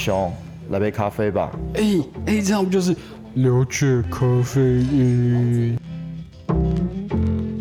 [0.00, 0.32] 熊，
[0.70, 1.50] 来杯咖啡吧。
[1.74, 1.82] 哎
[2.24, 2.96] 哎，这样不就是
[3.34, 5.78] 了解咖啡因？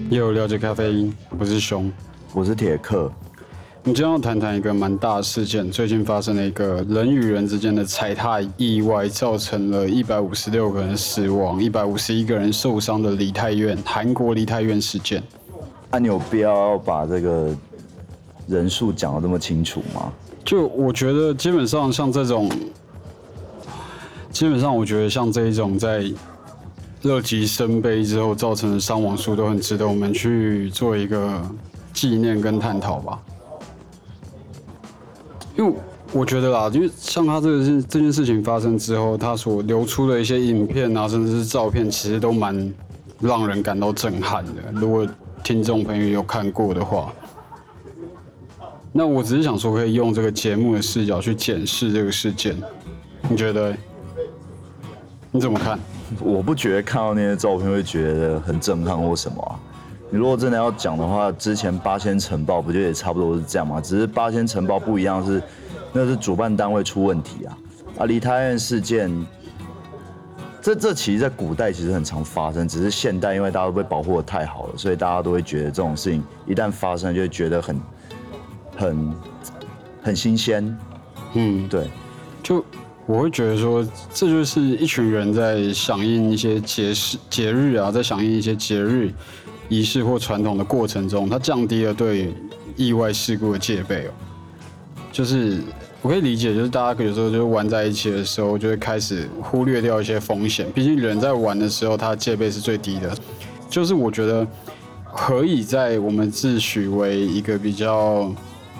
[0.09, 1.91] 有了解咖啡因，我是熊，
[2.33, 3.11] 我是铁克。
[3.83, 15.21] 你今天要谈谈一个蛮大的事件，最近发生了一个人与人之间的踩踏意外，造成了一百五十六个人死亡，一百五十一个人受伤的梨泰院，韩国梨泰院事件。
[15.91, 17.53] 那你有必要把这个
[18.47, 20.13] 人数讲得这么清楚吗？
[20.45, 22.49] 就我觉得，基本上像这种，
[24.31, 26.03] 基本上我觉得像这一种在
[27.03, 31.41] 乐极生悲之后造成的伤亡数，都很值得我们去做一个
[31.93, 33.19] 纪念跟探讨吧。
[35.55, 35.73] 因为
[36.11, 42.73] 我觉得啦，因为像他这个是这件事情发生之后，他所流出的一些影片啊，甚至是照片，其实都蛮
[43.19, 44.53] 让人感到震撼的。
[44.73, 45.07] 如果
[45.43, 47.13] 听众朋友有看过的话，
[48.91, 52.55] 那我只是想说，可以用这个节目的视角去检视这个事件。
[53.29, 53.75] 你觉得？
[55.31, 55.79] 你怎么看？
[56.19, 59.59] 我不觉得看到那些照片会觉得很震撼或什么啊。
[60.09, 63.79] 你如果真的要讲的话，之前八仙城堡不就也差不多是这样吗？
[63.79, 65.39] 只是八仙城堡不一样，是
[65.93, 67.57] 那是主办单位出问题啊。
[67.99, 69.11] 啊，梨泰院事件，
[70.63, 77.79] 这这其实，在古代其实很常发生，只是现代因为大家都被保护的太好了，所以大家都会觉得这种事情一旦发生，就会觉得很
[78.79, 79.13] 很
[80.01, 80.77] 很新鲜。
[81.33, 81.87] 嗯，对，
[82.41, 82.65] 就
[83.05, 86.95] 我会觉得说，这就是一群人在响应一些节日
[87.29, 89.11] 节日啊，在响应一些节日。
[89.71, 92.33] 仪式或传统的过程中，它降低了对
[92.75, 94.11] 意外事故的戒备哦。
[95.11, 95.61] 就是
[96.01, 100.65] 我可以理解，就是大家有时候就是玩在一起的时候，就会开始忽略掉一些风险。
[100.73, 103.15] 毕竟人在玩的时候，他戒备是最低的。
[103.69, 104.47] 就是我觉得
[105.13, 108.33] 可以在我们自诩为一个比较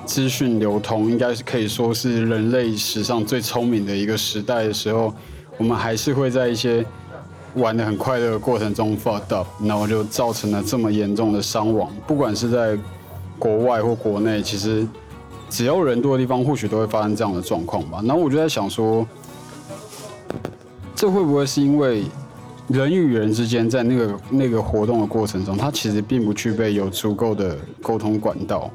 [0.10, 5.14] 资讯流通，应该是可以说是人类史上最聪明的一个时代的时候，
[5.60, 6.84] 我们还是会在一些。
[7.56, 11.92] 玩的很快乐的过程中 f u c k up，然后就造成了这么严重的伤亡。
[12.06, 12.78] 不管是在
[13.40, 14.88] 国外或国内，其实
[15.50, 18.04] 只要人多的地方，或许都会发生这样的状况吧。
[18.06, 19.06] 然后我就在想说，
[20.96, 22.04] 这会不会是因为
[22.68, 28.70] 人与人之间在那个那个活动的过程中，他其实并不具备有足够的沟通管道，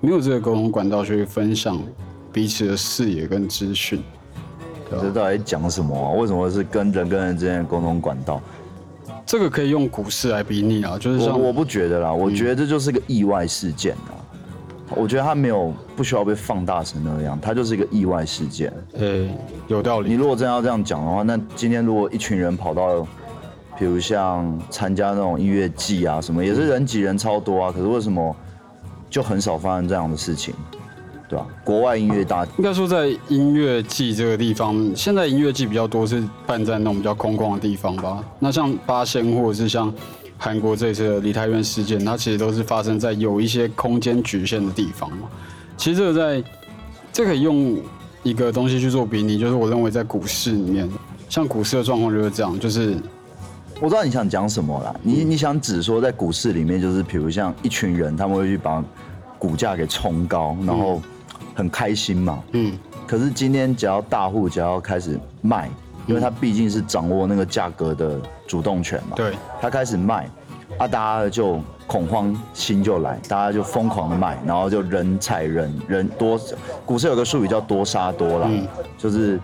[0.00, 1.80] 没有这个沟通管道去分享
[2.32, 4.02] 彼此的视野跟资讯。
[4.90, 6.12] 这到底讲什么啊？
[6.12, 8.40] 为什么是跟人跟人之间的沟通管道？
[9.26, 14.16] 这个可以用股市来比拟啊，就是像我不觉得啦，我觉得这就是个意外事件啊。
[14.96, 18.72] 我觉得它没有不需要被放大成那样，它就是一个意外事件。
[18.94, 19.28] 呃，
[19.66, 20.08] 有道理。
[20.08, 23.06] 你如果真要这样讲的话，那今天如果一群人跑到，
[23.78, 28.34] 比如像参加那种音乐季啊什么，也是人挤人超多啊，可是为什么
[29.10, 30.54] 就很少发生这样的事情？
[31.28, 31.46] 对吧？
[31.62, 38.24] 国外音乐大应该说在音乐季这个地方，现在音乐季比较多是办在那种比较空旷的地方吧。
[38.38, 39.92] 那像八仙或者是像
[40.38, 45.28] 韩国这次的梨泰院事件，它其实都是发生在有一些空间局限的地方嘛。
[45.76, 46.50] 其实这个在
[47.12, 47.76] 这可以用
[48.22, 50.88] 一个东西去做比拟，就是我认为在股市里面，
[51.28, 52.96] 像股市的状况就是这样，就是
[53.80, 54.94] 我知道你想讲什么啦。
[55.02, 58.82] 你你想指说在股市里面，就是比如像一群人，他们会去把
[59.38, 61.00] 股价给冲高，然后。
[61.54, 65.68] 很开心嘛，嗯，可是今天只要大户只要开始卖，
[66.06, 68.16] 因为他毕竟是掌握那个价格的
[68.46, 70.30] 主动权嘛，对，他开始卖，
[70.78, 76.40] 啊，大家就恐慌心就来，大家就疯狂的卖，然后就人踩人，人多，
[76.86, 78.48] 股市有个术语叫多杀多啦，
[78.96, 79.40] 就是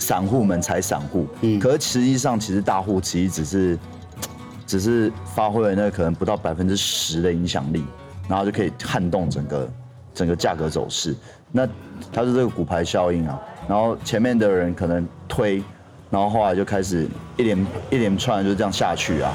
[0.00, 3.78] 散户们才散户，嗯，可是实际上其实大户其实只是，
[4.66, 7.84] 只是发挥了那可能不到百分之十的影响力，
[8.26, 9.70] 然后就可以撼动整个
[10.14, 11.14] 整个价格走势。
[11.52, 11.68] 那
[12.10, 15.62] 它是这个骨牌效应啊，然后前面的人可能推，
[16.08, 17.06] 然后后来就开始
[17.36, 19.32] 一连一连串就这样下去啊。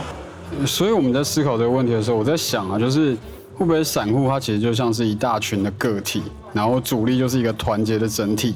[0.65, 3.15] 所以我们在思考这个问题的时候，我在想啊，就是
[3.53, 6.23] 会不会散户它其实就像是一大群的个体，
[6.53, 8.55] 然后主力就是一个团结的整体。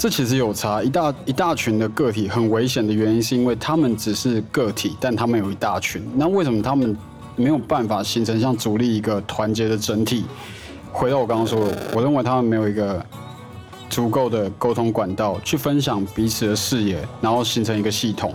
[0.00, 6.02] 这其实有差，一大一大群的个体很危险的原因是因为他们只是个体，但他们有一大群。
[6.14, 6.96] 那为什么他们
[7.36, 10.24] 没有办法形成像主力一个团结的整体？
[10.90, 13.04] 回到我刚刚说，我认为他们没有一个
[13.90, 18.32] 足够的沟通管道去分享彼此的视野，然后形成一个系统。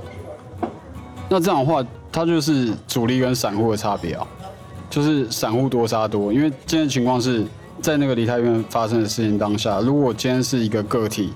[1.27, 4.27] 那这样的话，它就是主力跟散户的差别啊，
[4.88, 6.31] 就是散户多杀多。
[6.31, 7.44] 因为今天情况是
[7.81, 11.33] 在那个梨泰院发生的事情当下，如果今天是一个个体，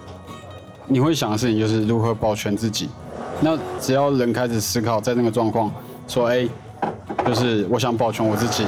[0.92, 2.90] 你会想的事情就是如何保全自己。
[3.42, 5.72] 那只要人开始思考，在那个状况，
[6.08, 6.50] 说哎，
[7.26, 8.66] 就是我想保全我自己。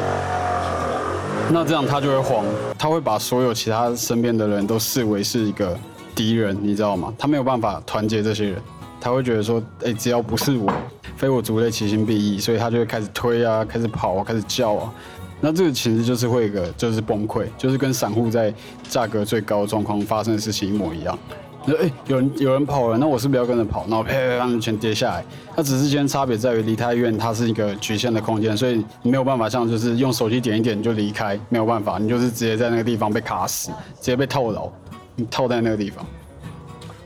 [1.52, 2.46] 那这样他就会慌，
[2.78, 5.76] 他会把所有其他身边的人都视为是一个
[6.16, 7.12] 敌人，你知道吗？
[7.18, 8.62] 他没有办法团结这些人，
[9.02, 10.72] 他会觉得说，哎，只要不是我，
[11.18, 14.94] 非我族类，其心必异，所以他就会开始推啊，开始跑啊，开始叫啊。
[15.42, 18.54] 那这个其实就是会一个就是崩溃，就是跟散户在
[18.88, 21.18] 价格最高状况发生的事情一模一样。
[21.66, 23.86] 说哎，有人有人跑了，那我是不是要跟着跑？
[23.88, 25.24] 然后啪啪啪，全跌下来。
[25.56, 33.70] 它只是今天差别在于离太远，它是一个局限的空间，所以你没有办法像就是用手机点一点你就离开，没有办法，你就是直接在那个地方被卡死，
[34.00, 34.70] 直接被套牢，
[35.16, 36.06] 你套在那个地方。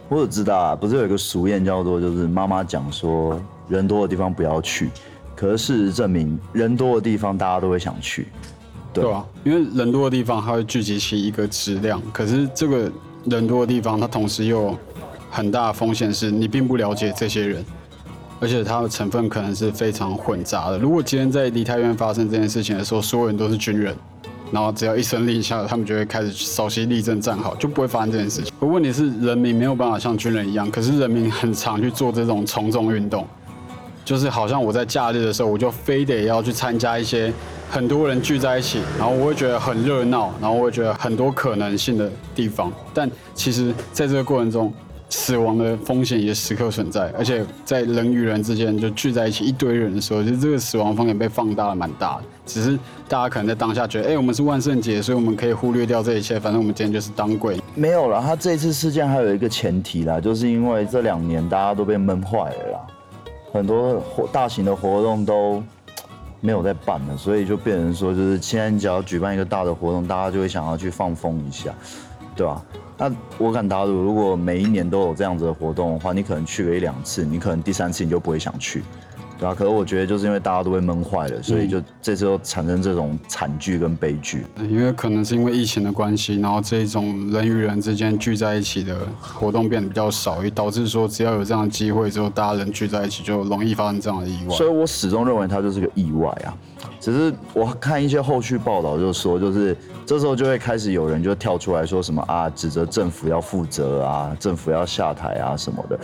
[0.08, 4.90] 我有知道啊，不是有一个俗谚叫做就是妈妈讲说人多的地方不要去，
[5.36, 8.28] 可是事实证明人多的地方大家都会想去，
[8.94, 12.90] 对啊，因为人多的地方它会聚集起一个质量，可是这个。
[13.26, 14.78] 人多的地方，它同时又
[15.30, 17.66] 很大的风险是你并不了解这些人，
[18.40, 20.78] 而且它的成分可能是非常混杂的。
[20.78, 23.96] 如果今天在梨泰院发生这件事情的时候，所有人都是军人，
[24.52, 28.54] 然后只要一声令下，他们就会开始稍息立正站好，就不会发生这件事情。
[28.60, 33.26] 问题是，人民没有办法像军人一样，可是人民很常去做这种从众运动。
[34.04, 37.34] 就是好像我在假日的时候，我就非得要去参加一些
[37.70, 42.72] 很多人聚在一起，然后我会觉得很热闹，然后我会觉得很多可能性的地方。
[42.94, 44.74] 但其实在这个过程中，
[45.10, 52.24] 死亡的风险也时刻存在，而且在人与人之间就聚在一起一堆人的时候，就这个死亡风险被放大了蛮大的。
[52.46, 52.78] 只是
[53.08, 57.60] 大家可能在当下觉得，哎，我们是万圣节，所以我们可以忽略掉这一切，反正我们今天就是当鬼。
[57.76, 62.80] 没有了，他这次事件还有一个前提啦，就是因为这两年大家都被闷坏了啦。
[63.54, 65.64] 很多活大型的活动都
[66.46, 71.74] 没有在办了，所以就变成说，就是现在只要举办一个大的活动，大家就会想要去放风一下，
[72.36, 72.64] 对吧？
[72.98, 78.84] 那我敢打赌，如果每一年都有这样子的活动的话，你可能去个一两次，你可能第三次你就不会想去。
[79.38, 84.46] 对啊，可是我觉得就是因为大家都被闷坏了，所以就这次又产生这种惨剧跟悲剧。
[84.70, 94.56] 因为可能是因为疫情的关系，然后这种人与人之间聚在一起的活动变得比较少，也导致说只要有这样的机会之后，大家人聚在一起就容易发生这样的意外。
[94.56, 96.56] 所以我始终认为它就是个意外啊。
[97.00, 106.00] 只是我看一些后续报道就说，就是这时候就会开始有人就跳出来说什么啊，指责政府要负责啊，政府要下台啊什么的。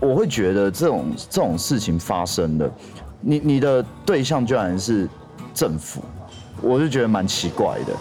[0.00, 2.70] 我会觉得这种这种事情发生的，
[3.20, 5.08] 你你的对象居然是
[5.52, 6.02] 政府，
[6.62, 7.92] 我就觉得蛮奇怪的。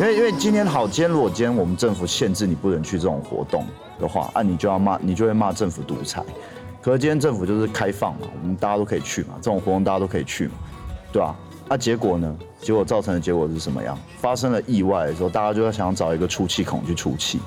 [0.00, 3.64] 因为因为今天好，今天如果今天我们政府限制你不能去这种活动
[4.00, 6.22] 的话，啊，你就要骂，你就会骂政府独裁。
[6.82, 10.54] 可是今天政府就是开放嘛，我们大家都可以去嘛，这种活动大家都可以去嘛，
[11.12, 11.36] 对吧？
[11.68, 12.36] 那结果呢？
[12.60, 13.96] 结果造成的结果是什么样？
[14.18, 17.38] 发生了意外的时候，大家就要想找一个出气孔去出气。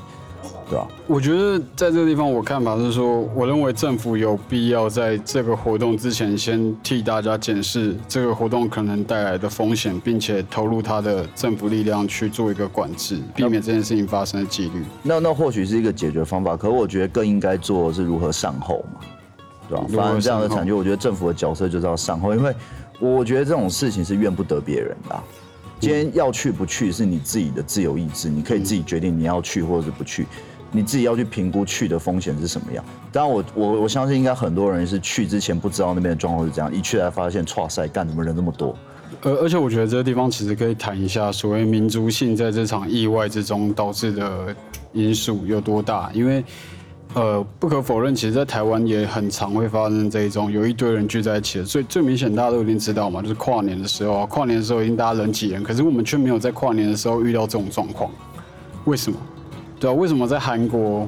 [0.69, 0.87] 对吧？
[1.07, 14.83] 我觉得在这个地方，我看法是说，我认为政府有必要在这个活动之前，先替大家检视这个活动可能带来的风险，并且投入他的政府力量去做一个管制，避免这件事情发生的几率。
[15.01, 19.01] 那那或许是一个解决方法，可我觉得更应该做的是如何善后嘛，
[19.69, 19.85] 对吧？
[19.93, 22.53] 发生这样的惨剧，我觉得政府的角色就是要善后，因为
[22.99, 25.19] 我觉得这种事情是怨不得别人的。
[25.79, 30.25] 今天要去不去是你自己的自由意志，你可以自己决定你要去或者是不去。
[30.73, 32.83] 你自己要去评估去的风险是什么样。
[33.11, 38.75] 当然，我我我相信应该很多人是去之前不知道那边的状况是这样，一去才发现，哇塞，干什么人这么多？
[39.21, 44.53] 而而且我觉得这个地方其实可以谈一下所谓民族性在这场意外之中导致的
[44.91, 46.09] 因素有多大。
[46.13, 46.43] 因为
[47.13, 51.63] 呃，不可否认，其实，在台湾也很常会发生这一种有一堆人聚在一起的。
[51.63, 58.09] 最最明显，大家都一定知道嘛，就是跨年的时候啊，跨年的时候一定大家人挤人，可是我们却没有在跨年的时候遇到这种状况，
[58.85, 59.19] 为什么？
[59.83, 61.05] 对啊，为什么在韩国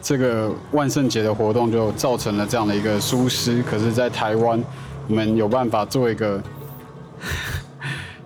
[0.00, 3.60] 这个万圣节的活动就造成了这样的一个疏失？
[3.64, 4.62] 可是，在台湾，
[5.08, 6.40] 我们有办法做一个，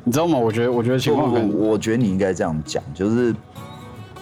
[0.05, 0.37] 你知道吗？
[0.37, 3.35] 我觉得，我觉得情况很，我觉得你应该这样讲，就是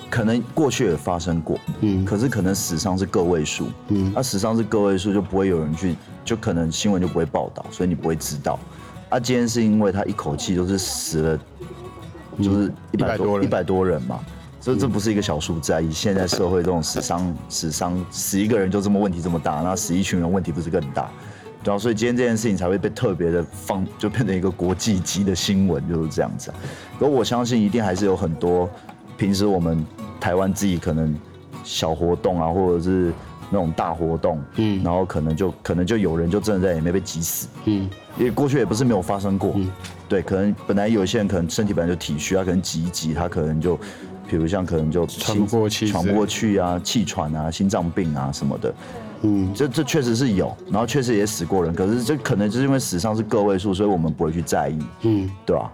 [0.09, 8.61] 可能过去也发生过，嗯，可是可能死伤是个位数，嗯，那死伤是个位数，就不会有人去，就可能新闻就不会报道，所以你不会知道。
[9.09, 11.39] 啊，今天是因为他一口气就是死了，
[12.41, 14.21] 就是一百多一百多人嘛。
[14.65, 15.81] 这这不是一个小数字啊！
[15.81, 21.11] 以现在社会这种死伤、死伤死一个人就这么问题这么大，那死一群人问题不是更大？
[21.63, 26.51] 对啊，所以今天这件事情才会被特别的放，就变成一个国际级的新闻，就是这样子。
[26.99, 28.67] 可我相信一定还是有很多
[29.19, 29.85] 平时我们
[30.19, 31.15] 台湾自己可能
[31.63, 33.13] 小活动啊，或者是
[33.51, 39.71] 那种大活动，嗯，然后可能就可能就有人就真的在里面被挤死，嗯，因为过去也不是没有发生过，嗯，
[40.09, 43.79] 对，可能本来有一些人可能身体本来就体虚，他可能挤一挤，他可能就。
[44.35, 48.75] 比如像可能就喘不过气，喘不过去啊，气喘啊，心脏病啊什么的，
[49.23, 55.71] 嗯，这这确实是有，然后确实也死过人，可是这可能就是因为死伤是个位数，所以我们不会去在意，嗯，对吧？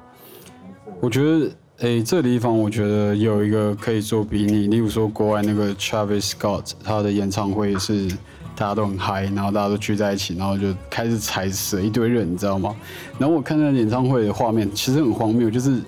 [1.00, 8.06] 我觉得诶，这个地方我觉得有一个可以做比拟，例如说国外那个 Travis Scott，他的演唱会是
[8.54, 12.76] 大家都很嗨，然后大家都聚在一起，然后就开始踩死了一堆人，你知道吗？
[13.18, 15.80] 然后我看那演唱会的画面，其实很荒谬，就是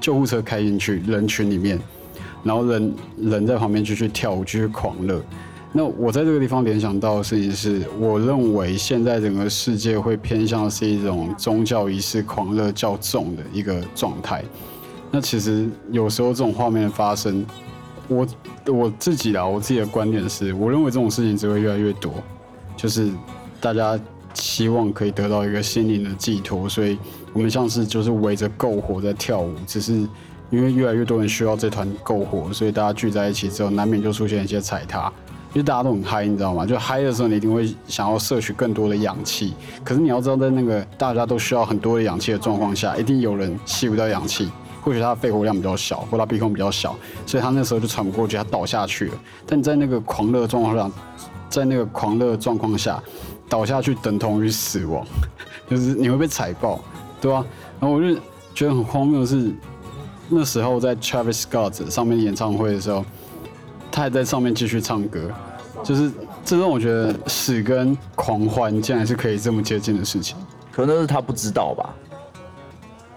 [0.00, 1.78] 救护车开进去人群里面，
[2.46, 5.20] 然后人人在旁边继续跳舞，继续狂乐。
[5.72, 14.42] 那我在这个地方联想到的事情是，我认为现在整个世界会偏向是一种宗教仪式狂热较重的一个状态。
[15.10, 17.44] 那其实有时候这种画面的发生，
[18.08, 18.26] 我
[18.66, 22.12] 我自己啊，我自己的观点是，我认为这种事情只会越来越多，
[22.74, 23.10] 就是
[23.60, 23.98] 大家
[24.32, 26.96] 希望可以得到一个心灵的寄托，所以
[27.34, 30.08] 我们像是就是围着篝火在跳舞，只是
[30.50, 35.12] 因为越来越多人需要这团篝火，所以大家聚在一起之后，难免就出现一些踩踏，
[35.52, 36.64] 因为大家都很嗨，你知道吗？
[36.64, 44.50] 就嗨的时候，你一定会想要摄取更多的氧气，可是你要知道，在那个大家都需要很多的氧气的状况下，一定有人吸不到氧气。
[44.82, 49.14] 或许他的肺活量比较小，或他鼻孔比较小，所以他那时候就喘不过气，他倒下去了。
[49.44, 50.88] 但你在那个狂热状况下，
[51.48, 53.02] 在那个狂热状况下
[53.48, 55.04] 倒下去，等同于死亡，
[55.68, 56.80] 就是你会被踩爆，
[57.20, 57.44] 对吧？
[57.80, 58.14] 然后我就
[58.54, 59.52] 觉得很荒谬的是，
[60.28, 63.04] 那时候在 Travis Scott 上面演唱会的时候，
[63.90, 65.30] 他还在上面继续唱歌，
[65.82, 66.10] 就是
[66.44, 70.36] 这让我觉得死跟狂欢竟然是可以这么接近的事情。
[70.72, 71.94] 可能是他不知道吧。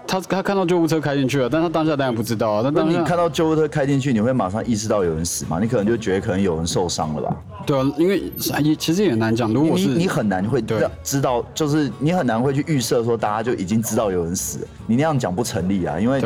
[0.06, 2.60] 他他看到救护车开进去了，但他当下当然不知道啊。
[2.64, 5.60] 但当你看到救护车开进去，你会马上意识到有人死吗？
[5.60, 7.36] 你可能就觉得可能有人受伤了吧？
[7.64, 9.52] 对啊，因为也其实也难讲。
[9.52, 10.60] 如果是你很难会
[11.04, 16.00] 知道，就是你很难会去预设说大家就已经知道有人死，你那样讲不成立啊。
[16.00, 16.20] 因为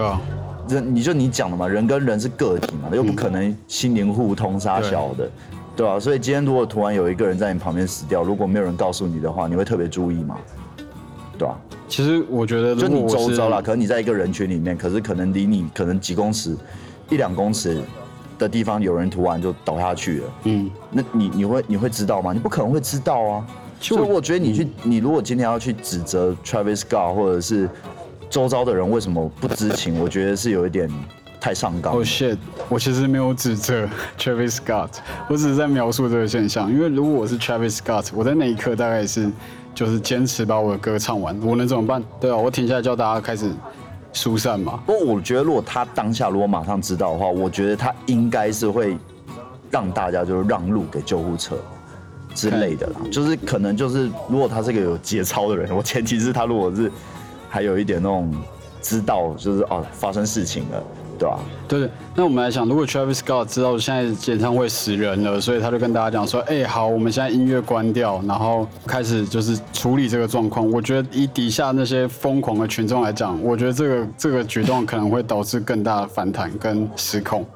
[0.68, 5.30] 人你就你讲的嘛，人跟人是个体嘛，又不可能心灵互通杀小的，
[5.76, 5.98] 对吧？
[5.98, 10.36] 所以今天如果突然有一个人在你旁边死掉，如果没有人告诉你的话，你会特别注意吗？
[11.36, 11.58] 对吧？
[11.88, 16.56] 其实我觉得，就你周遭啦，可能你在一个人群里面，可是可能离你可能几公尺、
[17.10, 17.82] 一两公尺
[18.38, 20.24] 的地方，有人突然就倒下去了。
[20.44, 22.32] 嗯，那你你会你会知道吗？
[22.32, 23.46] 你不可能会知道啊。
[23.80, 27.68] 所以我觉得你去，你如果今天要去指责 Travis Scott 或者是
[28.34, 30.90] 周遭的人为什么不知情，我觉得是有一点
[31.40, 31.92] 太上纲。
[31.92, 32.36] Oh shit！
[32.68, 33.88] 我其实没有指责
[34.18, 34.88] Travis Scott，
[35.28, 36.68] 我只是在描述这个现象。
[36.68, 39.30] 因为如果我是 Travis Scott，我在那一刻大概是。
[39.72, 42.00] 就是坚持把我的歌唱完，我能怎么办？
[42.20, 43.50] 对啊，我停下来叫大家开始
[44.12, 44.78] 疏散嘛。
[44.86, 48.96] 不过我觉得，如果他当下如果马上知道的话，我觉得他应该是会
[49.72, 51.56] 让大家就是让路给救护车
[52.36, 53.00] 之类的啦。
[53.10, 56.88] 就是可能就是，如果他是个有节操的人，我前提是他如果是
[57.54, 58.34] 还有一点那种
[58.82, 60.82] 知道，就是哦发生事情了。
[61.16, 61.38] 对吧？
[61.68, 77.46] 对那我们来想，如果 Travis Scott 知道现在演唱会死人了，所以他就跟大家讲说：“哎，好，我们现在音乐关掉，然后开始就是处理这个状况。”我觉得以底下那些疯狂的群众来讲，我觉得这个这个举动可能会导致更大的反弹跟失控。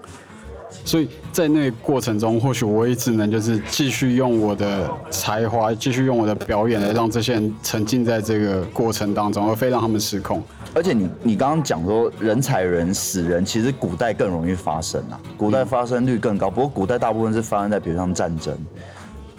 [0.88, 10.42] 所以在那个过程中，或许我也只能就是继续用我的才华，继续用我的表演来让这些人沉浸在这个过程当中，而非让他们失控。
[10.72, 16.48] 而且你你刚刚讲说人踩人死人，其实古代更容易发生啊，古代发生率更高。
[16.48, 18.56] 不过古代大部分是发生在比如像战争。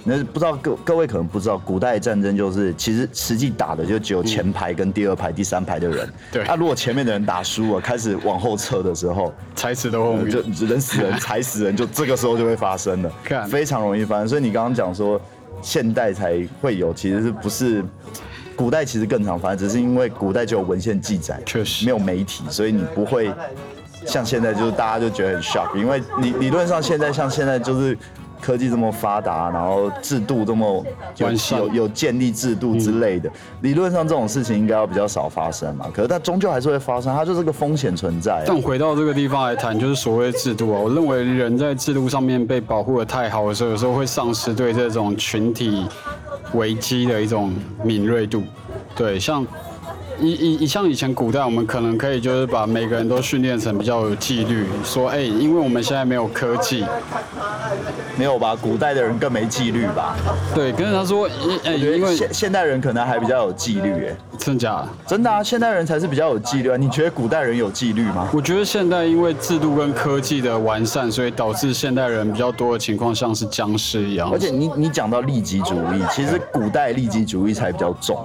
[0.06, 6.10] 那不知道各各位可能不知道，古代战争就是其实实际打的就只有前排跟第二排、第三排的人。
[6.32, 6.44] 对。
[6.48, 13.12] 那如果前面的人打输了，开始往后撤的时候，踩死的后面就 人死人，踩死人，就这个时候就会发生了，
[13.50, 14.28] 非常容易发生。
[14.28, 15.20] 所以你刚刚讲说
[15.62, 17.84] 现代才会有，其实是不是
[18.56, 23.32] 古代其实更常发生，只是因为古代就有文献记载，确实没有媒体，所以你不会
[24.06, 27.98] 像现在就是大家就觉得很 shock，因为理理论上现在像现在就是。
[28.42, 30.84] 科技这么发达，然后制度这么
[31.18, 33.30] 有有有建立制度之类的，
[33.62, 35.88] 理论上这种事情应该要比较少发生嘛。
[35.94, 38.44] 可是它终究还是会发生，它就是个风险存在。
[38.46, 45.86] 但回到这个地方来谈，就是所谓制度啊，我认为人在制度上面被保护的太好的时候，有时候会丧失对这种群体
[46.54, 47.54] 危机的一种
[47.84, 48.44] 敏锐度。
[48.96, 49.46] 对，像。
[50.22, 56.86] 以以以像以前古代，我们可能可以就是把每个人都训练成比较有纪律，说哎，因为我们现在没有科技，
[58.18, 58.56] 没有吧？
[58.56, 60.16] 古代的人更没纪律吧？
[60.54, 61.30] 对，跟他说，
[61.64, 64.88] 因为现现代人可能还比较有纪律，哎，真假？
[65.08, 66.78] 真的啊，现代人才是比较有纪律啊。
[66.78, 68.28] 你觉得古代人有纪律吗？
[68.34, 74.30] 我觉得现代因为制度跟科技的完善，所以导致现代人比较多的情况像是僵尸一样。
[74.32, 78.18] 而且你你讲到利己主义，其实古代利己主义才比较重。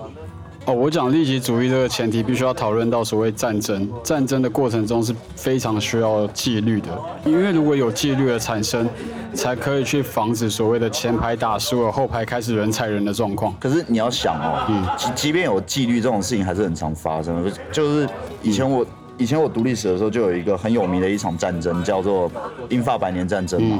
[0.66, 3.86] 哦，我讲利己主义这个前提，必须要讨论到所谓战争。
[4.02, 6.88] 战争的过程中是非常需要纪律的，
[7.26, 8.88] 因为如果有纪律的产生，
[9.34, 13.54] 才可以去防止所谓的前排打输了，后排开始人踩人的状况。
[13.60, 17.52] 可是你要想哦，嗯，即即便有纪律这种事情，还是很常发生的。
[17.70, 18.08] 就是
[18.42, 18.86] 以前我
[19.18, 22.30] 以前我读历史的时候，就有一个很有名的一场战争，叫做
[22.70, 23.78] 英法百年战争嘛。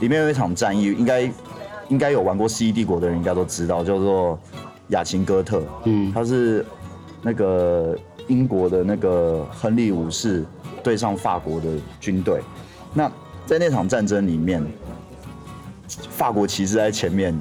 [0.00, 1.32] 里面有一场战役，应该
[1.90, 4.36] 应该有玩过《C 帝国》的人应该都知道，叫做
[4.88, 5.62] 亚琴哥特。
[5.84, 6.64] 嗯，他是
[7.22, 7.96] 那个
[8.28, 10.44] 英国的那个亨利五世
[10.82, 11.68] 对上法国的
[12.00, 12.40] 军队。
[12.92, 13.10] 那
[13.46, 14.64] 在那场战争里面，
[16.10, 17.34] 法国骑士在前面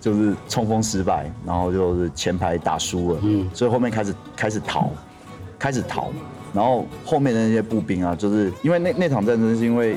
[0.00, 4.90] 就是冲锋失败，然后就是前排打输了，嗯，所以后面开始开始逃，
[5.58, 6.10] 开始逃。
[6.54, 9.96] 然后后面的那些步兵啊，就是因为那那场战争是因为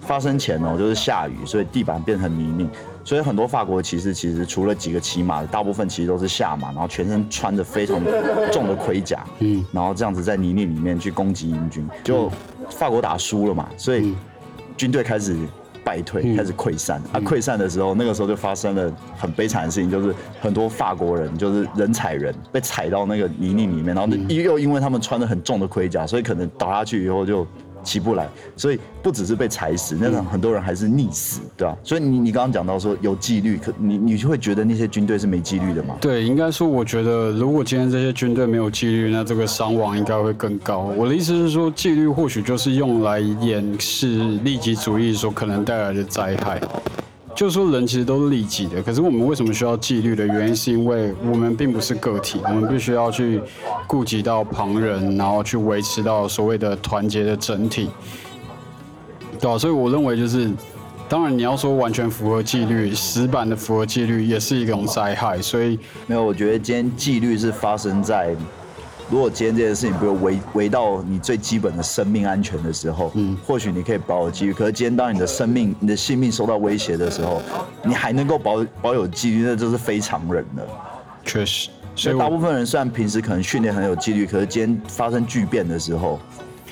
[0.00, 2.68] 发生前哦，就是下雨，所以地板变成泥泞，
[3.04, 8.00] 所以很多法国骑士其实除了几个骑马的，大部分其实都是下马，然后全身穿着非常
[8.52, 12.30] 重的盔甲，嗯，然后这样子在泥泞里面去攻击英军，就
[12.70, 14.14] 法国打输了嘛，所以
[14.76, 15.36] 军队开始。
[15.84, 17.02] 败退，开始溃散。
[17.12, 27.44] 啊，溃散的时候，那个时候就发生了很悲惨的事情，就是很多法国人就是人踩人，被踩到那个泥泞里面，然后又因为他们穿的很重的盔甲，所以可能倒下去以后就。
[27.82, 31.76] 起不来，所以不只是被踩死，那种很多人还是溺死，对吧？
[31.82, 35.96] 所以你你刚刚讲到说有纪律，可你你就会觉得那些军队是没纪律的吗？
[36.00, 40.92] 对，应该说，我觉得如果今天这些军队没有纪律，那这个伤亡应该会更高。
[40.96, 46.60] 我的意思是说，纪律或许就是用来掩饰利己主义所可能带来的灾害。
[47.34, 53.40] 就是说，人其实都是利己的，可是我们为什么需要纪律的原因，是因为我们并不是个体，我们必须要去
[53.86, 57.88] 顾及到旁人，然后去维持到所谓的团结的整体，
[59.40, 59.58] 对吧？
[59.58, 60.50] 所以我认为，就是
[61.08, 65.40] 当然你要说完全符合纪律，死板的符合纪律，也是一种灾害。
[65.40, 68.36] 所以没有，我觉得今天纪律是发生在。
[69.12, 74.54] 如果今天这件事情不围围到你最基本的生命安全的时候，嗯，或许你可以保有纪律。
[74.54, 77.42] 可是今天当你的生命、你的性命受到威胁的时候，
[77.84, 80.62] 你还能够保保有纪律，那就是非常人了。
[81.26, 86.18] 确实，所以大部分人虽然平时可能训练很有纪律，可是今天发生巨变的时候。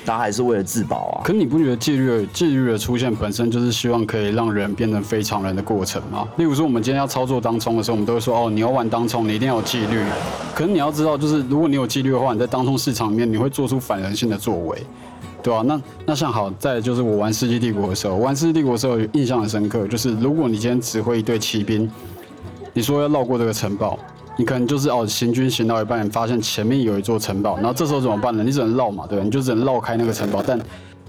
[0.05, 1.21] 大家还是为了自保啊。
[1.23, 6.27] 可你不觉得纪律纪律的出现本身就是希望可以让人变成非常人的过程吗？
[6.37, 10.03] 例如说，我们今天要操作当冲的时候，我们都会说，哦，你要玩当冲，你一定要有纪律。
[10.55, 14.77] 可是你要知道，就是如果你有纪律的话，你在当冲市场里面，你会做出反人性的作为，
[15.41, 15.61] 对吧？
[15.65, 21.89] 那那像好在就是我玩世纪帝国的时候，玩世纪帝国的时候印象很深刻，就是如果你今天指挥一队骑兵，
[22.73, 23.99] 你说要绕过这个城堡。
[24.37, 28.43] 你可能就是哦，行军行到一半，发现前面有一座城堡，然后这时候怎么办呢？
[28.43, 29.23] 你只能绕嘛，对吧？
[29.23, 30.59] 你就只能绕开那个城堡，但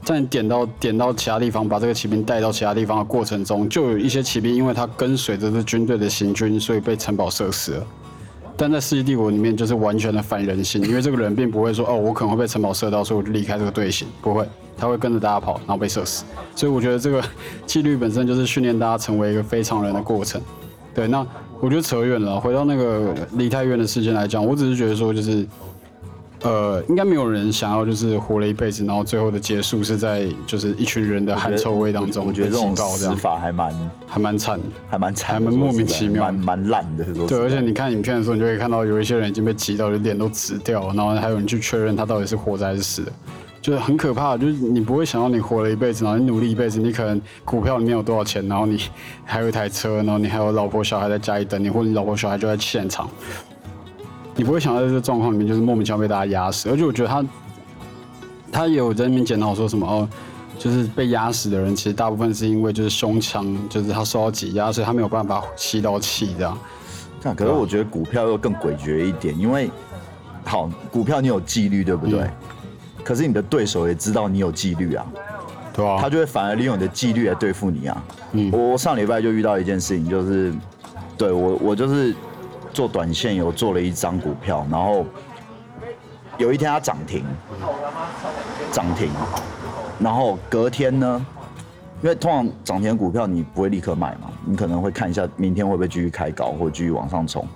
[0.05, 7.87] 在你点到点到其他地方，把这个骑兵带到其他地方的过程中，就有一些骑兵，因为他跟随着这军队的行军，所以被城堡射死了。
[8.57, 16.25] 但在世纪帝国里面，就是完全的反人性，因为这个人并不会说哦，我可能会被城堡射到，所以我就离开这个队形，不会，他会跟着大家跑，然后被射死。
[16.55, 17.23] 所以我觉得这个
[17.65, 20.41] 纪律本身就是训练大家成为一个非常人的过程。
[20.93, 21.25] 对，那。
[21.63, 25.47] 我觉得扯远了，回到那个离太远的事件来讲，我只是觉得说，就是，
[26.43, 32.27] 呃，应该没有人想要就是活了一辈子，然后最后的结束是在就是一群人的汗臭味当中。
[32.27, 34.59] 我觉得这种死法还蛮还蛮惨，
[34.91, 37.05] 还蛮惨，还蛮莫名其妙，蛮蛮烂的。
[37.29, 43.13] 对，而且你看影片的时候，你就会看到有一些人已经被挤到脸都紫掉，然后还有人去确认他到底是活着还是死的。
[43.63, 48.83] 就是很可怕，就是你不会想到你活了一辈子，然后你努力一辈子，你可能股票里面有多少钱，然后你
[49.25, 53.09] 还有一台车，然后你还有老婆小孩在家里等你，或者你老婆小孩就在现场，
[54.35, 56.69] 你不会想到在这个状况里面就是莫名其妙被大家压死。
[56.71, 57.25] 而且我觉得他
[58.51, 60.09] 他也有在那边检讨说什么哦，
[60.59, 66.59] 就是被压死的人其实大部分是因为就是胸腔就是他受到挤压，所以他没有办法吸到气这样。
[67.23, 69.71] 看，可是我觉得股票又更诡谲一点，因为
[70.45, 72.29] 好股票你有纪律对不对？
[73.05, 75.07] 可是你的对手也知道你有纪律啊，
[75.73, 78.05] 对啊，他就会反而利用你的纪律来对付你啊。
[78.33, 80.53] 嗯，我上礼拜就遇到一件事情，就是
[81.19, 82.15] 对我我就是
[82.73, 85.05] 做短线有做了一张股票，然后
[86.39, 87.25] 有一天它涨停，
[88.71, 89.11] 涨停，
[89.99, 91.27] 然后隔天呢，
[92.03, 97.47] 因为通常涨停股票你不会立刻买嘛，你可能会看一下明天会不会继续开高或继续往上冲。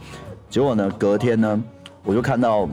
[0.51, 1.63] 结果呢，隔天呢，
[2.03, 2.69] 我就看到。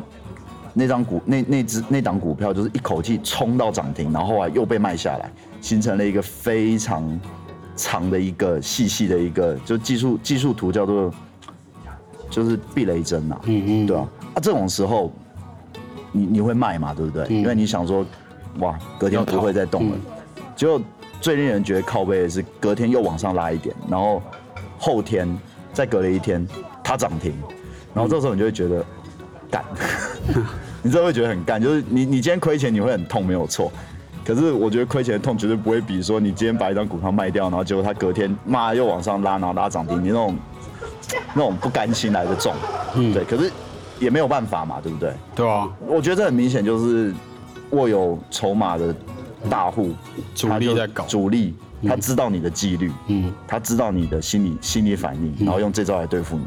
[0.73, 5.31] 那张股那那只那档股票就是一口气冲到涨停，然后后来又被卖下来，
[5.61, 7.19] 形成了一个非常
[7.75, 11.13] 长的一个细细的一个就技术技术图叫做
[12.29, 15.11] 就是避雷针呐，嗯嗯，对啊，啊这种时候
[16.11, 17.27] 你你会卖嘛，对不对？
[17.27, 18.03] 因为你想说
[18.59, 19.97] 哇隔天不会再动了，
[20.55, 20.81] 结果
[21.21, 24.21] 最令人觉得靠背的是隔天又往上拉一点，然后
[24.79, 25.27] 后天
[25.71, 26.47] 再隔了一天
[26.83, 27.31] 它涨停，
[27.93, 28.83] 然后这时候你就会觉得
[29.51, 29.63] 干。
[30.83, 33.71] 你真的会觉得很干，就是你你今天亏钱你会很痛，没有错。
[34.25, 40.37] 可是我觉得亏钱的痛绝对不会比说你今天把一张股票卖掉，然后结果它隔天妈又往上拉，然后拉涨停，你那种
[41.33, 42.53] 那种不甘心来的重。
[42.95, 43.23] 嗯，对。
[43.23, 43.51] 可是
[43.99, 45.13] 也没有办法嘛，对不对？
[45.35, 45.67] 对啊。
[45.87, 47.13] 我觉得这很明显就是
[47.71, 48.95] 握有筹码的
[49.49, 49.93] 大户，
[50.35, 51.53] 主力在搞主力，
[51.85, 56.45] 他知道你的纪律，嗯，他知道你的心理心理反应，然后用这招来对付你，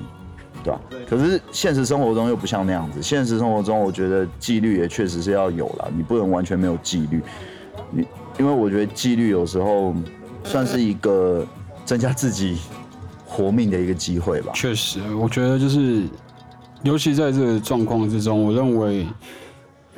[0.66, 0.80] 对吧？
[1.08, 3.00] 可是现实生活中又不像那样子。
[3.00, 7.22] 现实生活中，我觉得纪律也确实是要有了，你不能完全没有纪律。
[7.92, 8.04] 你
[8.38, 9.94] 因为我觉得纪律有时候
[10.42, 11.46] 算是一个
[11.84, 12.58] 增加自己
[13.24, 14.52] 活命的一个机会吧。
[14.54, 16.02] 确实，我觉得就是，
[16.82, 19.06] 尤其在这个状况之中，我认为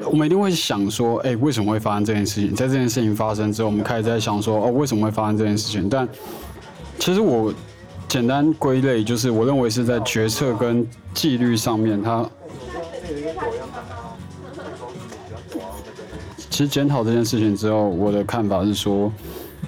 [0.04, 2.54] 我们一定会想说，哎、为什么会发生这件事情？
[2.54, 5.88] 在这件事情发生之后，我们开始在想说，哦，为什么会发生这件事情？
[5.88, 6.06] 但
[6.98, 7.52] 其实我
[8.08, 12.26] 简单归类，就是我认为是在决策跟纪律上面，它
[16.48, 19.12] 其实检讨这件事情之后，我的看法是说，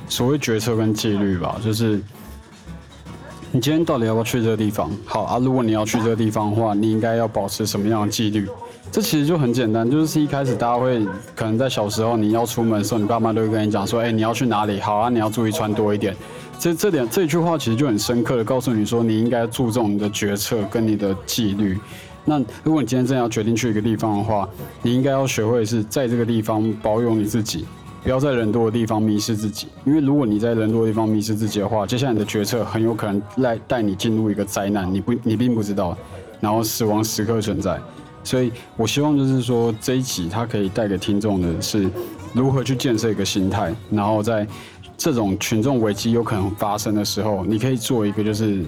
[0.09, 2.00] 所谓决策跟纪律吧，就是
[3.53, 4.90] 你今天到底要不要去这个地方？
[5.05, 8.48] 好啊，如果你要去这个地方的话，你应该要保持什么样的纪律？
[8.90, 14.81] 这其实就很简单，就是一开始大家会可能在小时候你要出门的时候，你爸妈都会跟你讲说，哎、你要去哪里？
[14.81, 16.16] 好啊，你要注意穿多一点。
[16.61, 21.79] 这这点这句话其实就很深刻的告诉你说，你应该注重你的决策跟你的纪律。
[22.27, 24.46] 那如果你今天真的要决定去一个地方的话，
[24.83, 27.64] 你应该要学会是在这个地方保有你自己，
[28.03, 29.68] 不要在人多的地方迷失自己。
[29.87, 35.96] 因为如果你在人多的地方迷失自己的话，接下来你的决策很有可能来带你进入一个灾难，你不你并不知道，
[36.40, 37.81] 然后死亡时刻存在。
[38.23, 41.88] 所以我希望就是说这一集它可以带给听众的是
[42.35, 44.46] 如何去建设一个心态，然后在
[45.01, 48.63] 这种群众危机有可能发生的时候，你可以做一个就是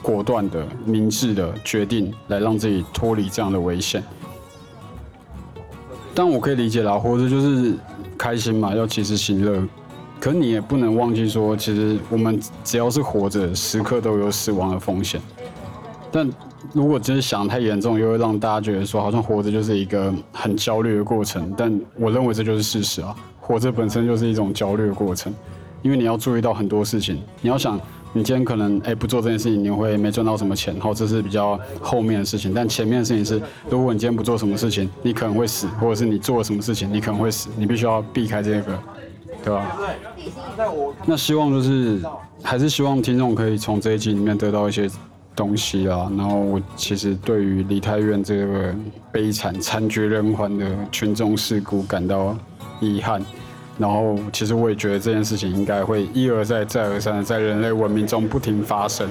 [0.00, 4.02] 果断的、明智的决定，来让自己脱离这样的危险。
[6.14, 7.74] 但我可以理解啦，活着就是
[8.16, 9.62] 开心嘛，要及时行乐。
[10.18, 15.20] 可你也不能忘记说，其实我们只要是活着，时刻都有死亡的风险。
[16.10, 16.26] 但
[16.72, 21.52] 如果真是想太严重，又会让大家觉得说，好像活着就是一个很焦虑的过程。
[21.58, 25.30] 但我认为这就是事实啊，活着本身就是一种焦虑的过程，
[25.82, 27.22] 因为你要注意到很多事情。
[27.40, 27.80] 你要想，
[28.12, 32.52] 你今天可能哎、不做这件事情，你会没赚到什么钱，然后，这是比较后面的事情。
[32.54, 38.78] 但前面的事情是，如果你今天不做什么事情，你可能会死，或者是你做了什么事情，你可能会死，你必须要避开这个，
[39.44, 39.78] 对吧？
[41.06, 42.02] 那希望就是
[42.42, 44.90] 还是希望听众可以从这一集里面得到一些
[45.36, 46.10] 东西啊。
[46.16, 48.74] 然后我其实对于梨泰院这个
[49.12, 52.36] 悲惨惨绝人寰的群众事故感到
[52.80, 53.22] 遗憾。
[53.78, 59.08] 然后其实我也觉得这件事情应该会一而再再而三的在人类文明中不停发生。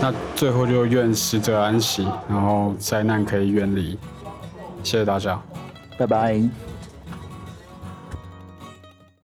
[0.00, 3.98] 那最后就愿死者安息，然后灾难可以远离。
[4.82, 5.40] 谢谢大家。
[5.96, 6.71] 拜拜。